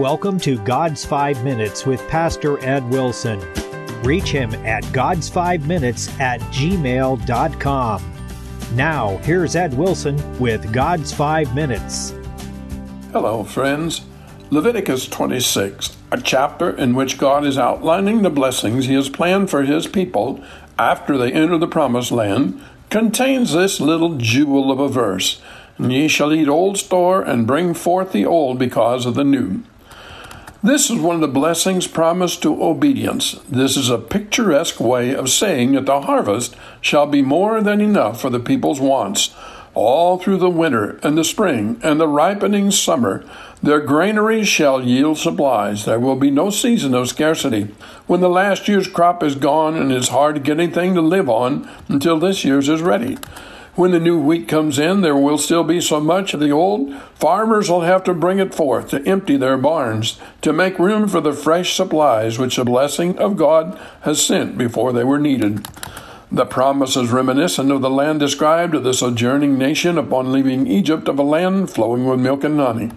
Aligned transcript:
welcome 0.00 0.40
to 0.40 0.56
God's 0.64 1.04
Five 1.04 1.44
Minutes 1.44 1.84
with 1.84 2.00
Pastor 2.08 2.58
Ed 2.64 2.88
Wilson. 2.88 3.38
Reach 4.02 4.30
him 4.30 4.54
at 4.64 4.82
God's5Minutes 4.84 6.18
at 6.18 6.40
gmail.com. 6.40 8.14
Now, 8.72 9.18
here's 9.18 9.54
Ed 9.54 9.74
Wilson 9.74 10.40
with 10.40 10.72
God's 10.72 11.12
Five 11.12 11.54
Minutes. 11.54 12.14
Hello, 13.12 13.44
friends. 13.44 14.06
Leviticus 14.48 15.06
26, 15.06 15.98
a 16.10 16.20
chapter 16.22 16.70
in 16.70 16.94
which 16.94 17.18
God 17.18 17.44
is 17.44 17.58
outlining 17.58 18.22
the 18.22 18.30
blessings 18.30 18.86
He 18.86 18.94
has 18.94 19.10
planned 19.10 19.50
for 19.50 19.64
His 19.64 19.86
people 19.86 20.42
after 20.78 21.18
they 21.18 21.30
enter 21.30 21.58
the 21.58 21.68
Promised 21.68 22.10
Land, 22.10 22.58
contains 22.88 23.52
this 23.52 23.82
little 23.82 24.16
jewel 24.16 24.72
of 24.72 24.80
a 24.80 24.88
verse 24.88 25.42
Ye 25.78 26.08
shall 26.08 26.32
eat 26.32 26.48
old 26.48 26.78
store 26.78 27.22
and 27.22 27.46
bring 27.46 27.74
forth 27.74 28.12
the 28.12 28.24
old 28.24 28.58
because 28.58 29.04
of 29.04 29.14
the 29.14 29.24
new. 29.24 29.62
This 30.62 30.90
is 30.90 30.98
one 30.98 31.14
of 31.14 31.22
the 31.22 31.28
blessings 31.28 31.86
promised 31.86 32.42
to 32.42 32.62
obedience. 32.62 33.40
This 33.48 33.78
is 33.78 33.88
a 33.88 33.96
picturesque 33.96 34.78
way 34.78 35.14
of 35.14 35.30
saying 35.30 35.72
that 35.72 35.86
the 35.86 36.02
harvest 36.02 36.54
shall 36.82 37.06
be 37.06 37.22
more 37.22 37.62
than 37.62 37.80
enough 37.80 38.20
for 38.20 38.28
the 38.28 38.40
people's 38.40 38.78
wants. 38.78 39.34
All 39.72 40.18
through 40.18 40.36
the 40.36 40.50
winter 40.50 41.00
and 41.02 41.16
the 41.16 41.24
spring 41.24 41.80
and 41.82 41.98
the 41.98 42.06
ripening 42.06 42.70
summer, 42.72 43.24
their 43.62 43.80
granaries 43.80 44.48
shall 44.48 44.82
yield 44.82 45.16
supplies. 45.16 45.86
There 45.86 45.98
will 45.98 46.16
be 46.16 46.30
no 46.30 46.50
season 46.50 46.92
of 46.92 47.08
scarcity. 47.08 47.74
When 48.06 48.20
the 48.20 48.28
last 48.28 48.68
year's 48.68 48.86
crop 48.86 49.22
is 49.22 49.36
gone 49.36 49.76
and 49.76 49.90
it's 49.90 50.08
hard 50.08 50.34
to 50.34 50.42
get 50.42 50.60
anything 50.60 50.92
to 50.92 51.00
live 51.00 51.30
on 51.30 51.70
until 51.88 52.18
this 52.18 52.44
year's 52.44 52.68
is 52.68 52.82
ready. 52.82 53.16
When 53.80 53.92
the 53.92 53.98
new 53.98 54.20
wheat 54.20 54.46
comes 54.46 54.78
in, 54.78 55.00
there 55.00 55.16
will 55.16 55.38
still 55.38 55.64
be 55.64 55.80
so 55.80 56.00
much 56.00 56.34
of 56.34 56.40
the 56.40 56.50
old, 56.50 56.94
farmers 57.14 57.70
will 57.70 57.80
have 57.80 58.04
to 58.04 58.12
bring 58.12 58.38
it 58.38 58.54
forth 58.54 58.90
to 58.90 59.02
empty 59.08 59.38
their 59.38 59.56
barns, 59.56 60.20
to 60.42 60.52
make 60.52 60.78
room 60.78 61.08
for 61.08 61.22
the 61.22 61.32
fresh 61.32 61.74
supplies 61.74 62.38
which 62.38 62.56
the 62.56 62.64
blessing 62.66 63.18
of 63.18 63.38
God 63.38 63.80
has 64.02 64.22
sent 64.22 64.58
before 64.58 64.92
they 64.92 65.02
were 65.02 65.18
needed. 65.18 65.66
The 66.30 66.44
promise 66.44 66.94
is 66.94 67.08
reminiscent 67.08 67.72
of 67.72 67.80
the 67.80 67.88
land 67.88 68.20
described 68.20 68.74
to 68.74 68.80
the 68.80 68.92
sojourning 68.92 69.56
nation 69.56 69.96
upon 69.96 70.30
leaving 70.30 70.66
Egypt 70.66 71.08
of 71.08 71.18
a 71.18 71.22
land 71.22 71.70
flowing 71.70 72.04
with 72.04 72.20
milk 72.20 72.44
and 72.44 72.60
honey. 72.60 72.90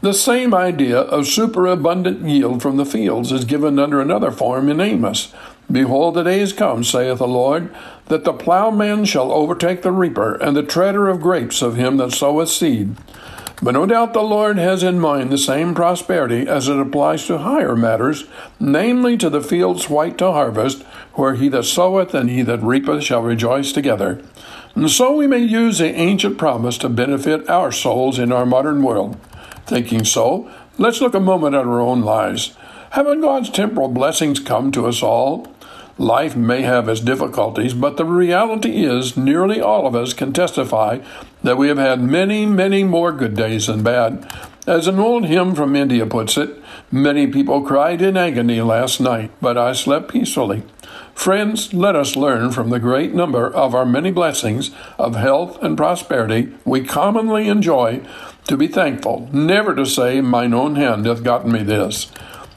The 0.00 0.14
same 0.14 0.54
idea 0.54 0.98
of 0.98 1.26
superabundant 1.26 2.26
yield 2.26 2.62
from 2.62 2.78
the 2.78 2.86
fields 2.86 3.32
is 3.32 3.44
given 3.44 3.78
under 3.78 4.00
another 4.00 4.30
form 4.30 4.70
in 4.70 4.80
Amos. 4.80 5.34
Behold, 5.70 6.14
the 6.14 6.22
days 6.22 6.52
come, 6.52 6.84
saith 6.84 7.18
the 7.18 7.26
Lord, 7.26 7.74
that 8.06 8.24
the 8.24 8.32
plowman 8.32 9.04
shall 9.04 9.32
overtake 9.32 9.82
the 9.82 9.92
reaper, 9.92 10.34
and 10.34 10.56
the 10.56 10.62
treader 10.62 11.08
of 11.08 11.20
grapes 11.20 11.62
of 11.62 11.76
him 11.76 11.96
that 11.96 12.12
soweth 12.12 12.50
seed. 12.50 12.96
But 13.62 13.72
no 13.72 13.86
doubt 13.86 14.12
the 14.12 14.22
Lord 14.22 14.58
has 14.58 14.82
in 14.82 14.98
mind 15.00 15.30
the 15.30 15.38
same 15.38 15.74
prosperity 15.74 16.46
as 16.46 16.68
it 16.68 16.78
applies 16.78 17.26
to 17.26 17.38
higher 17.38 17.76
matters, 17.76 18.24
namely 18.60 19.16
to 19.16 19.30
the 19.30 19.40
fields 19.40 19.88
white 19.88 20.18
to 20.18 20.32
harvest, 20.32 20.82
where 21.14 21.34
he 21.34 21.48
that 21.48 21.64
soweth 21.64 22.14
and 22.14 22.28
he 22.28 22.42
that 22.42 22.62
reapeth 22.62 23.04
shall 23.04 23.22
rejoice 23.22 23.72
together. 23.72 24.20
And 24.74 24.90
so 24.90 25.14
we 25.14 25.26
may 25.26 25.38
use 25.38 25.78
the 25.78 25.94
ancient 25.94 26.36
promise 26.36 26.76
to 26.78 26.88
benefit 26.88 27.48
our 27.48 27.70
souls 27.70 28.18
in 28.18 28.32
our 28.32 28.44
modern 28.44 28.82
world. 28.82 29.16
Thinking 29.66 30.04
so, 30.04 30.50
let's 30.76 31.00
look 31.00 31.14
a 31.14 31.20
moment 31.20 31.54
at 31.54 31.64
our 31.64 31.80
own 31.80 32.02
lives. 32.02 32.56
Haven't 32.90 33.20
God's 33.22 33.50
temporal 33.50 33.88
blessings 33.88 34.40
come 34.40 34.72
to 34.72 34.86
us 34.86 35.02
all? 35.02 35.53
Life 35.96 36.34
may 36.34 36.62
have 36.62 36.88
its 36.88 37.00
difficulties, 37.00 37.72
but 37.72 37.96
the 37.96 38.04
reality 38.04 38.84
is 38.84 39.16
nearly 39.16 39.60
all 39.60 39.86
of 39.86 39.94
us 39.94 40.12
can 40.12 40.32
testify 40.32 40.98
that 41.44 41.56
we 41.56 41.68
have 41.68 41.78
had 41.78 42.02
many, 42.02 42.46
many 42.46 42.82
more 42.82 43.12
good 43.12 43.36
days 43.36 43.68
than 43.68 43.84
bad. 43.84 44.28
As 44.66 44.88
an 44.88 44.98
old 44.98 45.26
hymn 45.26 45.54
from 45.54 45.76
India 45.76 46.04
puts 46.04 46.36
it, 46.36 46.60
many 46.90 47.28
people 47.28 47.62
cried 47.62 48.02
in 48.02 48.16
agony 48.16 48.60
last 48.60 49.00
night, 49.00 49.30
but 49.40 49.56
I 49.56 49.72
slept 49.72 50.10
peacefully. 50.10 50.64
Friends, 51.14 51.72
let 51.72 51.94
us 51.94 52.16
learn 52.16 52.50
from 52.50 52.70
the 52.70 52.80
great 52.80 53.14
number 53.14 53.48
of 53.48 53.72
our 53.74 53.86
many 53.86 54.10
blessings 54.10 54.72
of 54.98 55.14
health 55.14 55.62
and 55.62 55.76
prosperity 55.76 56.52
we 56.64 56.82
commonly 56.82 57.46
enjoy 57.46 58.04
to 58.48 58.56
be 58.56 58.66
thankful, 58.66 59.28
never 59.32 59.74
to 59.76 59.86
say, 59.86 60.20
Mine 60.20 60.54
own 60.54 60.74
hand 60.74 61.06
hath 61.06 61.22
gotten 61.22 61.52
me 61.52 61.62
this. 61.62 62.10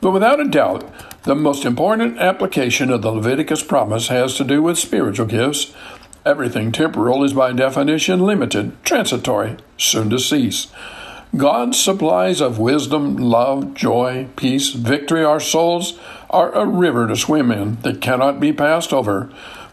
But 0.00 0.12
without 0.12 0.40
a 0.40 0.48
doubt, 0.48 0.88
the 1.24 1.34
most 1.34 1.64
important 1.64 2.18
application 2.18 2.90
of 2.90 3.02
the 3.02 3.10
Leviticus 3.10 3.62
promise 3.62 4.08
has 4.08 4.34
to 4.36 4.44
do 4.44 4.62
with 4.62 4.78
spiritual 4.78 5.26
gifts. 5.26 5.74
Everything 6.24 6.72
temporal 6.72 7.24
is 7.24 7.32
by 7.32 7.52
definition 7.52 8.20
limited, 8.20 8.72
transitory, 8.84 9.56
soon 9.76 10.10
to 10.10 10.18
cease. 10.18 10.68
God's 11.36 11.78
supplies 11.78 12.40
of 12.40 12.58
wisdom, 12.58 13.16
love, 13.16 13.74
joy, 13.74 14.28
peace, 14.36 14.70
victory, 14.70 15.22
our 15.22 15.40
souls 15.40 15.98
are 16.30 16.52
a 16.52 16.64
river 16.64 17.06
to 17.06 17.16
swim 17.16 17.50
in 17.50 17.76
that 17.82 18.00
cannot 18.00 18.40
be 18.40 18.52
passed 18.52 18.92
over. 18.92 19.24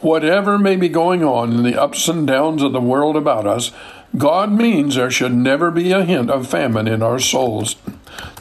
Whatever 0.01 0.59
may 0.59 0.75
be 0.75 0.89
going 0.89 1.23
on 1.23 1.53
in 1.53 1.63
the 1.63 1.81
ups 1.81 2.07
and 2.09 2.27
downs 2.27 2.61
of 2.61 2.73
the 2.73 2.81
world 2.81 3.15
about 3.15 3.47
us, 3.47 3.71
God 4.17 4.51
means 4.51 4.95
there 4.95 5.11
should 5.11 5.33
never 5.33 5.71
be 5.71 5.91
a 5.91 6.03
hint 6.03 6.29
of 6.29 6.47
famine 6.47 6.87
in 6.87 7.01
our 7.01 7.19
souls. 7.19 7.75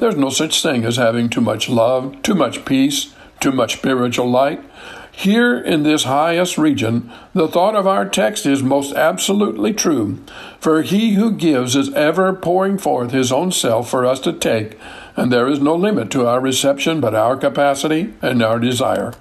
There's 0.04 0.16
no 0.16 0.28
such 0.28 0.62
thing 0.62 0.84
as 0.84 0.96
having 0.96 1.30
too 1.30 1.40
much 1.40 1.66
love, 1.66 2.20
too 2.20 2.34
much 2.34 2.66
peace, 2.66 3.14
too 3.40 3.52
much 3.52 3.78
spiritual 3.78 4.30
light. 4.30 4.62
Here 5.10 5.56
in 5.58 5.82
this 5.82 6.04
highest 6.04 6.58
region, 6.58 7.10
the 7.32 7.48
thought 7.48 7.74
of 7.74 7.86
our 7.86 8.06
text 8.06 8.44
is 8.44 8.62
most 8.62 8.92
absolutely 8.92 9.72
true. 9.72 10.22
For 10.60 10.82
he 10.82 11.14
who 11.14 11.32
gives 11.32 11.74
is 11.74 11.90
ever 11.94 12.34
pouring 12.34 12.76
forth 12.76 13.12
his 13.12 13.32
own 13.32 13.50
self 13.50 13.88
for 13.88 14.04
us 14.04 14.20
to 14.20 14.34
take, 14.34 14.78
and 15.16 15.32
there 15.32 15.48
is 15.48 15.60
no 15.60 15.74
limit 15.74 16.10
to 16.10 16.26
our 16.26 16.38
reception 16.38 17.00
but 17.00 17.14
our 17.14 17.38
capacity 17.38 18.12
and 18.20 18.42
our 18.42 18.58
desire. 18.58 19.14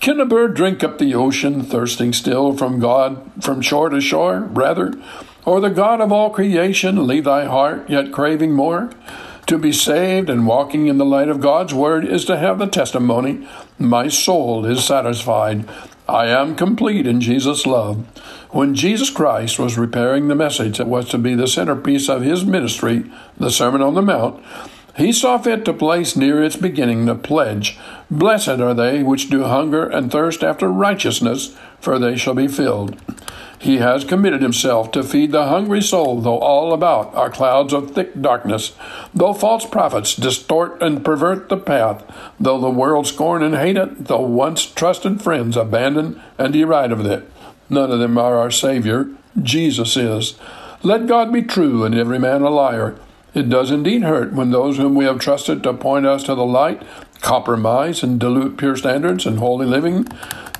Can 0.00 0.20
a 0.20 0.26
bird 0.26 0.52
drink 0.52 0.84
up 0.84 0.98
the 0.98 1.14
ocean, 1.14 1.62
thirsting 1.62 2.12
still 2.12 2.54
from 2.54 2.80
God, 2.80 3.32
from 3.42 3.62
shore 3.62 3.88
to 3.88 4.02
shore, 4.02 4.40
rather? 4.40 4.92
Or 5.46 5.62
the 5.62 5.70
God 5.70 6.02
of 6.02 6.12
all 6.12 6.28
creation 6.28 7.06
leave 7.06 7.24
thy 7.24 7.46
heart, 7.46 7.88
yet 7.88 8.12
craving 8.12 8.52
more? 8.52 8.90
To 9.52 9.58
be 9.58 9.70
saved 9.70 10.30
and 10.30 10.46
walking 10.46 10.86
in 10.86 10.96
the 10.96 11.04
light 11.04 11.28
of 11.28 11.42
God's 11.42 11.74
word 11.74 12.06
is 12.06 12.24
to 12.24 12.38
have 12.38 12.58
the 12.58 12.66
testimony, 12.66 13.46
My 13.78 14.08
soul 14.08 14.64
is 14.64 14.82
satisfied. 14.82 15.68
I 16.08 16.28
am 16.28 16.56
complete 16.56 17.06
in 17.06 17.20
Jesus' 17.20 17.66
love. 17.66 17.98
When 18.48 18.74
Jesus 18.74 19.10
Christ 19.10 19.58
was 19.58 19.74
preparing 19.74 20.28
the 20.28 20.34
message 20.34 20.78
that 20.78 20.86
was 20.88 21.06
to 21.10 21.18
be 21.18 21.34
the 21.34 21.46
centerpiece 21.46 22.08
of 22.08 22.22
his 22.22 22.46
ministry, 22.46 23.04
the 23.36 23.50
Sermon 23.50 23.82
on 23.82 23.92
the 23.92 24.00
Mount, 24.00 24.42
he 24.96 25.12
saw 25.12 25.38
fit 25.38 25.64
to 25.64 25.72
place 25.72 26.16
near 26.16 26.42
its 26.42 26.56
beginning 26.56 27.06
the 27.06 27.14
pledge 27.14 27.78
Blessed 28.12 28.60
are 28.60 28.74
they 28.74 29.02
which 29.02 29.30
do 29.30 29.44
hunger 29.44 29.88
and 29.88 30.12
thirst 30.12 30.44
after 30.44 30.70
righteousness, 30.70 31.56
for 31.80 31.98
they 31.98 32.14
shall 32.14 32.34
be 32.34 32.46
filled. 32.46 32.94
He 33.58 33.78
has 33.78 34.04
committed 34.04 34.42
himself 34.42 34.90
to 34.90 35.02
feed 35.02 35.32
the 35.32 35.46
hungry 35.46 35.80
soul, 35.80 36.20
though 36.20 36.38
all 36.38 36.74
about 36.74 37.14
are 37.14 37.30
clouds 37.30 37.72
of 37.72 37.92
thick 37.92 38.20
darkness, 38.20 38.72
though 39.14 39.32
false 39.32 39.64
prophets 39.64 40.14
distort 40.14 40.82
and 40.82 41.02
pervert 41.02 41.48
the 41.48 41.56
path, 41.56 42.04
though 42.38 42.60
the 42.60 42.68
world 42.68 43.06
scorn 43.06 43.42
and 43.42 43.54
hate 43.54 43.78
it, 43.78 44.08
though 44.08 44.20
once 44.20 44.66
trusted 44.66 45.22
friends 45.22 45.56
abandon 45.56 46.20
and 46.36 46.52
deride 46.52 46.92
of 46.92 47.06
it. 47.06 47.30
None 47.70 47.90
of 47.90 47.98
them 47.98 48.18
are 48.18 48.36
our 48.36 48.50
Savior. 48.50 49.08
Jesus 49.42 49.96
is. 49.96 50.38
Let 50.82 51.06
God 51.06 51.32
be 51.32 51.40
true 51.40 51.84
and 51.84 51.94
every 51.94 52.18
man 52.18 52.42
a 52.42 52.50
liar. 52.50 52.98
It 53.34 53.48
does 53.48 53.70
indeed 53.70 54.02
hurt 54.02 54.32
when 54.32 54.50
those 54.50 54.76
whom 54.76 54.94
we 54.94 55.04
have 55.06 55.18
trusted 55.18 55.62
to 55.62 55.72
point 55.72 56.06
us 56.06 56.22
to 56.24 56.34
the 56.34 56.44
light 56.44 56.82
compromise 57.22 58.02
and 58.02 58.18
dilute 58.18 58.58
pure 58.58 58.76
standards 58.76 59.24
and 59.24 59.38
holy 59.38 59.64
living. 59.64 60.06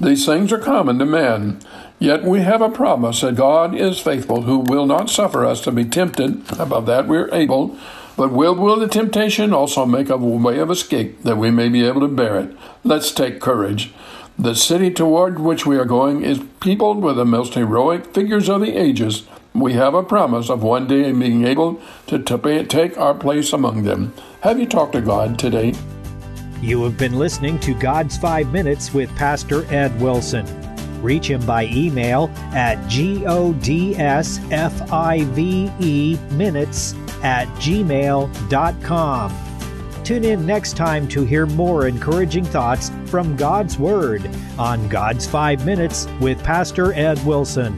These 0.00 0.24
things 0.24 0.52
are 0.52 0.58
common 0.58 0.98
to 1.00 1.04
man. 1.04 1.60
Yet 1.98 2.24
we 2.24 2.40
have 2.40 2.62
a 2.62 2.70
promise 2.70 3.20
that 3.20 3.36
God 3.36 3.74
is 3.74 4.00
faithful, 4.00 4.42
who 4.42 4.58
will 4.58 4.86
not 4.86 5.10
suffer 5.10 5.44
us 5.44 5.60
to 5.62 5.72
be 5.72 5.84
tempted 5.84 6.42
above 6.58 6.86
that 6.86 7.06
we 7.06 7.16
are 7.18 7.32
able, 7.34 7.76
but 8.16 8.32
will 8.32 8.54
will 8.54 8.78
the 8.78 8.88
temptation 8.88 9.52
also 9.52 9.86
make 9.86 10.08
a 10.08 10.16
way 10.16 10.58
of 10.58 10.70
escape, 10.70 11.22
that 11.22 11.36
we 11.36 11.50
may 11.50 11.68
be 11.68 11.84
able 11.84 12.00
to 12.00 12.08
bear 12.08 12.38
it. 12.38 12.56
Let's 12.82 13.12
take 13.12 13.40
courage. 13.40 13.92
The 14.38 14.54
city 14.54 14.90
toward 14.90 15.38
which 15.38 15.66
we 15.66 15.76
are 15.76 15.84
going 15.84 16.24
is 16.24 16.42
peopled 16.60 17.02
with 17.02 17.16
the 17.16 17.24
most 17.24 17.54
heroic 17.54 18.12
figures 18.14 18.48
of 18.48 18.60
the 18.60 18.76
ages. 18.76 19.24
We 19.54 19.74
have 19.74 19.94
a 19.94 20.02
promise 20.02 20.48
of 20.48 20.62
one 20.62 20.86
day 20.86 21.12
being 21.12 21.46
able 21.46 21.80
to 22.06 22.18
take 22.18 22.96
our 22.96 23.14
place 23.14 23.52
among 23.52 23.82
them. 23.82 24.14
Have 24.40 24.58
you 24.58 24.66
talked 24.66 24.94
to 24.94 25.02
God 25.02 25.38
today? 25.38 25.74
You 26.62 26.82
have 26.84 26.96
been 26.96 27.18
listening 27.18 27.58
to 27.60 27.74
God's 27.74 28.16
Five 28.16 28.50
Minutes 28.50 28.94
with 28.94 29.14
Pastor 29.16 29.64
Ed 29.72 30.00
Wilson. 30.00 30.46
Reach 31.02 31.28
him 31.28 31.44
by 31.44 31.66
email 31.66 32.30
at 32.54 32.78
godsfive 32.88 33.66
minutes 36.32 36.94
at 37.22 37.48
gmail.com. 37.56 39.38
Tune 40.04 40.24
in 40.24 40.46
next 40.46 40.76
time 40.76 41.06
to 41.08 41.24
hear 41.24 41.46
more 41.46 41.86
encouraging 41.86 42.44
thoughts 42.44 42.90
from 43.06 43.36
God's 43.36 43.78
Word 43.78 44.28
on 44.58 44.88
God's 44.88 45.26
Five 45.26 45.66
Minutes 45.66 46.06
with 46.20 46.42
Pastor 46.42 46.92
Ed 46.94 47.24
Wilson. 47.26 47.76